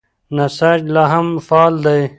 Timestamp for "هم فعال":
1.11-1.73